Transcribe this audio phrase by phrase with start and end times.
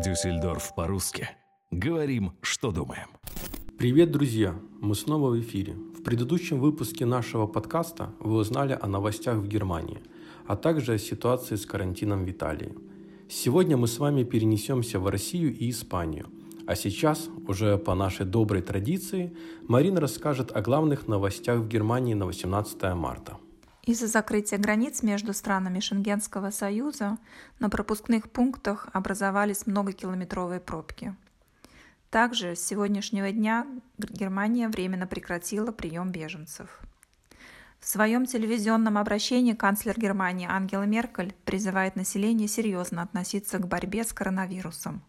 [0.00, 1.28] Дюссельдорф по-русски.
[1.70, 3.08] Говорим, что думаем.
[3.76, 4.58] Привет, друзья!
[4.80, 5.74] Мы снова в эфире.
[5.74, 9.98] В предыдущем выпуске нашего подкаста вы узнали о новостях в Германии,
[10.46, 12.74] а также о ситуации с карантином в Италии.
[13.28, 16.30] Сегодня мы с вами перенесемся в Россию и Испанию.
[16.66, 19.36] А сейчас, уже по нашей доброй традиции,
[19.68, 23.36] Марина расскажет о главных новостях в Германии на 18 марта.
[23.90, 27.18] Из-за закрытия границ между странами Шенгенского союза
[27.58, 31.16] на пропускных пунктах образовались многокилометровые пробки.
[32.08, 33.66] Также с сегодняшнего дня
[33.98, 36.78] Германия временно прекратила прием беженцев.
[37.80, 44.12] В своем телевизионном обращении канцлер Германии Ангела Меркель призывает население серьезно относиться к борьбе с
[44.12, 45.02] коронавирусом.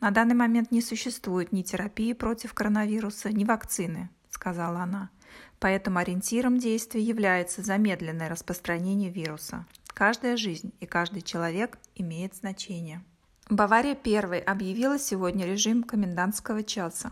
[0.00, 5.10] На данный момент не существует ни терапии против коронавируса, ни вакцины, сказала она.
[5.58, 9.64] Поэтому ориентиром действий является замедленное распространение вируса.
[9.88, 13.02] Каждая жизнь и каждый человек имеет значение.
[13.48, 17.10] Бавария первой объявила сегодня режим комендантского часа.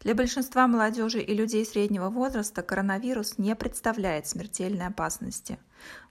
[0.00, 5.58] Для большинства молодежи и людей среднего возраста коронавирус не представляет смертельной опасности.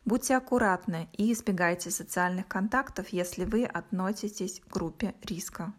[0.03, 5.73] Будьте аккуратны и избегайте социальных контактов, если вы относитесь к группе риска.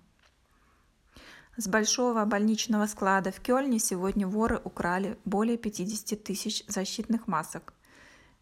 [1.58, 7.74] С большого больничного склада в Кёльне сегодня воры украли более 50 тысяч защитных масок.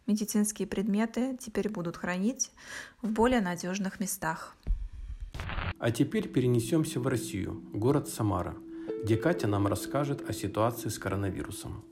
[0.07, 2.51] Медицинские предметы теперь будут хранить
[3.01, 4.55] в более надежных местах.
[5.77, 8.55] А теперь перенесемся в Россию, город Самара,
[9.03, 11.83] где Катя нам расскажет о ситуации с коронавирусом.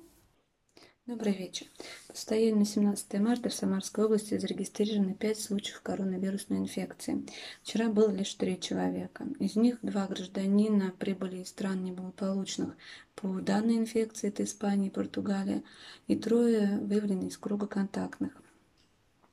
[1.09, 1.65] Добрый вечер.
[2.13, 7.25] В состоянии на 17 марта в Самарской области зарегистрированы 5 случаев коронавирусной инфекции.
[7.63, 9.25] Вчера было лишь 3 человека.
[9.39, 12.75] Из них два гражданина прибыли из стран неблагополучных
[13.15, 15.63] по данной инфекции, это Испания и Португалия,
[16.05, 18.33] и трое выявлены из круга контактных.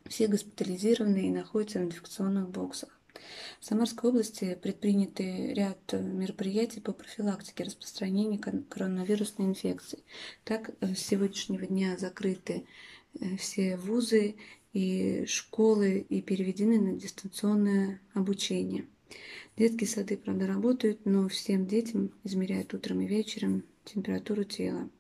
[0.07, 2.96] Все госпитализированы и находятся в инфекционных боксах.
[3.61, 10.01] В Самарской области предприняты ряд мероприятий по профилактике распространения коронавирусной инфекции.
[10.45, 12.67] Так, с сегодняшнего дня закрыты
[13.21, 14.37] э, все вузы
[14.73, 18.87] и школы и переведены на дистанционное обучение.
[19.57, 24.91] Детские сады, правда, работают, но всем детям измеряют утром и вечером температуру тела.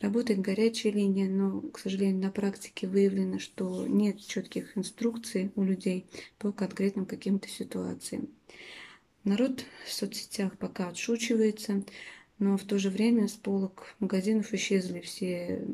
[0.00, 6.06] Работает горячая линия, но, к сожалению, на практике выявлено, что нет четких инструкций у людей
[6.38, 8.28] по конкретным каким-то ситуациям.
[9.24, 11.82] Народ в соцсетях пока отшучивается,
[12.38, 15.66] но в то же время с полок магазинов исчезли все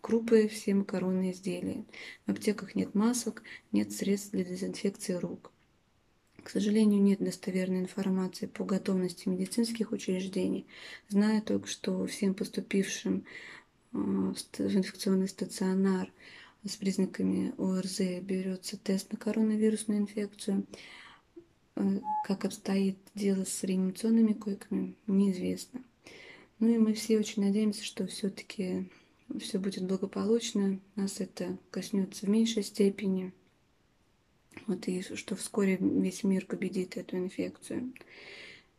[0.00, 1.84] крупы, все макаронные изделия.
[2.26, 3.42] В аптеках нет масок,
[3.72, 5.50] нет средств для дезинфекции рук.
[6.46, 10.64] К сожалению, нет достоверной информации по готовности медицинских учреждений.
[11.08, 13.24] Знаю только, что всем поступившим
[13.92, 16.08] э, в инфекционный стационар
[16.64, 20.64] с признаками ОРЗ берется тест на коронавирусную инфекцию.
[21.74, 25.82] Э, как обстоит дело с реанимационными койками, неизвестно.
[26.60, 28.88] Ну и мы все очень надеемся, что все-таки
[29.40, 33.32] все будет благополучно, нас это коснется в меньшей степени.
[34.66, 37.92] Вот и что вскоре весь мир победит эту инфекцию.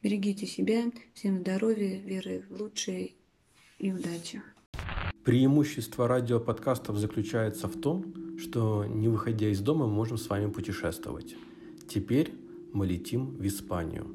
[0.03, 3.14] Берегите себя, всем здоровья, веры в лучшее
[3.80, 4.42] и удачи.
[5.24, 11.36] Преимущество радиоподкастов заключается в том, что не выходя из дома мы можем с вами путешествовать.
[11.88, 12.34] Теперь
[12.74, 14.08] мы летим в Испанию,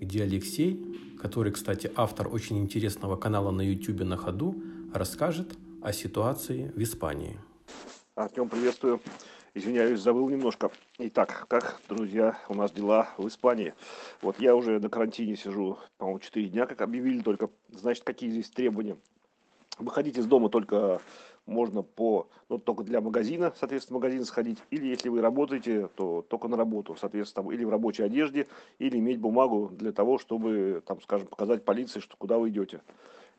[0.00, 0.82] где Алексей,
[1.20, 4.54] который, кстати, автор очень интересного канала на YouTube на ходу,
[4.94, 7.38] расскажет о ситуации в Испании.
[8.14, 9.00] Артем, приветствую.
[9.52, 10.70] Извиняюсь, забыл немножко.
[10.98, 13.74] Итак, как, друзья, у нас дела в Испании?
[14.22, 17.50] Вот я уже на карантине сижу, по-моему, 4 дня, как объявили только.
[17.68, 18.96] Значит, какие здесь требования?
[19.76, 21.00] Выходить из дома только
[21.46, 24.58] можно по, ну, только для магазина, соответственно, в магазин сходить.
[24.70, 28.46] Или если вы работаете, то только на работу, соответственно, там, или в рабочей одежде,
[28.78, 32.82] или иметь бумагу для того, чтобы, там, скажем, показать полиции, что куда вы идете.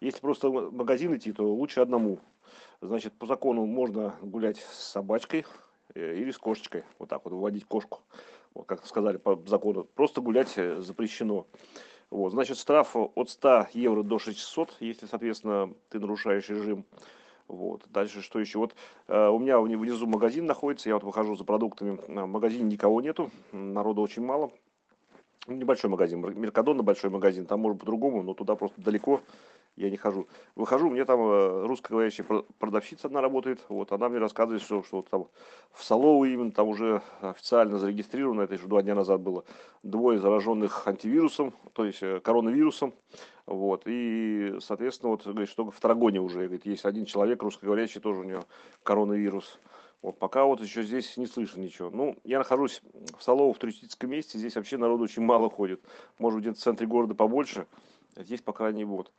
[0.02, 2.20] Если просто в магазин идти, то лучше одному.
[2.82, 5.46] Значит, по закону можно гулять с собачкой,
[5.96, 6.84] или с кошечкой.
[7.00, 8.02] Вот так вот выводить кошку.
[8.54, 9.86] Вот, как сказали по закону.
[9.96, 11.46] Просто гулять э, запрещено.
[12.10, 16.86] Вот, значит, штраф от 100 евро до 600, если, соответственно, ты нарушаешь режим.
[17.48, 17.84] Вот.
[17.90, 18.60] Дальше что еще?
[18.60, 18.76] Вот
[19.08, 22.00] э, у меня внизу магазин находится, я вот выхожу за продуктами.
[22.08, 24.52] В магазине никого нету, народу очень мало.
[25.48, 29.22] Небольшой магазин, Меркадона большой магазин, там может по-другому, но туда просто далеко
[29.76, 30.28] я не хожу.
[30.56, 32.26] Выхожу, мне там э, русскоговорящая
[32.60, 35.28] продавщица одна работает, вот, она мне рассказывает, что, что там
[35.72, 39.44] в Солову именно там уже официально зарегистрировано, это еще два дня назад было,
[39.84, 42.94] двое зараженных антивирусом, то есть э, коронавирусом,
[43.46, 48.22] вот, и, соответственно, вот, говорит, что в Тарагоне уже, говорит, есть один человек русскоговорящий, тоже
[48.22, 48.44] у него
[48.84, 49.60] коронавирус,
[50.02, 51.90] Вот пока вот еще здесь не слышно ничего.
[51.90, 52.82] Ну, я нахожусь
[53.18, 55.82] в Солово, в туристическом месте, здесь вообще народу очень мало ходит.
[56.20, 57.68] Может, где-то в центре города побольше,
[58.16, 59.12] здесь пока не вот.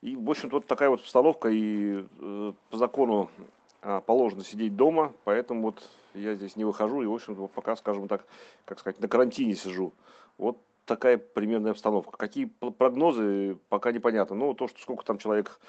[0.00, 3.30] И, в общем-то, вот такая вот обстановка, и э, по закону
[3.82, 8.06] э, положено сидеть дома, поэтому вот я здесь не выхожу, и, в общем-то, пока, скажем
[8.08, 8.24] так,
[8.64, 9.92] как сказать, на карантине сижу.
[10.36, 10.58] Вот
[10.88, 12.16] такая примерная обстановка.
[12.16, 14.34] Какие прогнозы, пока непонятно.
[14.34, 15.60] Ну, то, что сколько там человек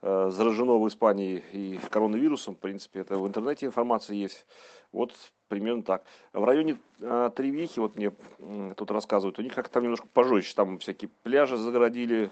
[0.00, 4.46] э, заражено в Испании и коронавирусом, в принципе, это в интернете информация есть.
[4.90, 5.14] Вот
[5.48, 6.04] примерно так.
[6.32, 10.54] В районе э, Тревихи, вот мне э, тут рассказывают, у них как-то там немножко пожестче,
[10.54, 12.30] там всякие пляжи загородили,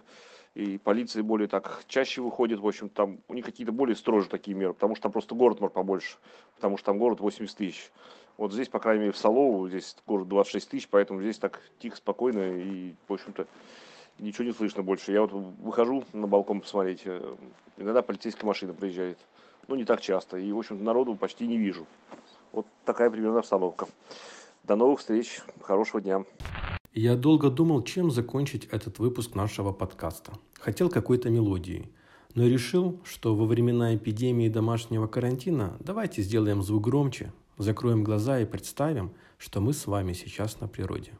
[0.55, 4.56] и полиция более так чаще выходит, в общем, там у них какие-то более строже такие
[4.56, 6.19] меры, потому что там просто город, может, побольше,
[6.56, 7.93] потому что там город 80 тысяч.
[8.37, 11.97] Вот здесь, по крайней мере, в Солову, здесь город 26 тысяч, поэтому здесь так тихо,
[11.97, 13.47] спокойно и, в общем-то,
[14.19, 15.12] ничего не слышно больше.
[15.12, 17.37] Я вот выхожу на балкон посмотреть, э,
[17.76, 19.19] иногда полицейская машина приезжает,
[19.69, 21.87] ну, не так часто, и, в общем-то, народу почти не вижу.
[22.53, 23.87] Вот такая примерно обстановка.
[24.64, 26.25] До новых встреч, хорошего дня.
[26.93, 30.33] Я долго думал, чем закончить этот выпуск нашего подкаста.
[30.55, 31.89] Хотел какой-то мелодии,
[32.35, 38.47] но решил, что во времена эпидемии домашнего карантина давайте сделаем звук громче, Закроем глаза и
[38.47, 41.13] представим, что мы с вами сейчас на природе.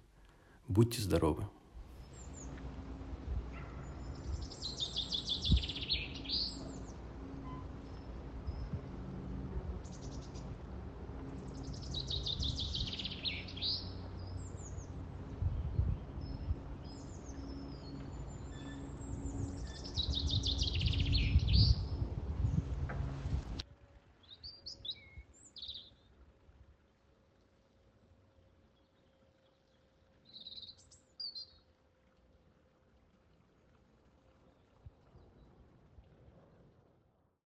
[0.69, 1.47] Будьте здоровы!